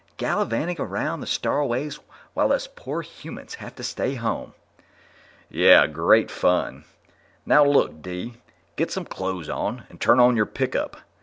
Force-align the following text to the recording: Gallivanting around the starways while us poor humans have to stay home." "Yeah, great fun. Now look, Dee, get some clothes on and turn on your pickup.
Gallivanting 0.17 0.81
around 0.81 1.19
the 1.21 1.27
starways 1.27 1.99
while 2.33 2.51
us 2.51 2.67
poor 2.75 3.03
humans 3.03 3.53
have 3.61 3.75
to 3.75 3.83
stay 3.83 4.15
home." 4.15 4.55
"Yeah, 5.47 5.85
great 5.85 6.31
fun. 6.31 6.85
Now 7.45 7.63
look, 7.63 8.01
Dee, 8.01 8.33
get 8.77 8.89
some 8.89 9.05
clothes 9.05 9.47
on 9.47 9.83
and 9.91 10.01
turn 10.01 10.19
on 10.19 10.35
your 10.35 10.47
pickup. 10.47 10.97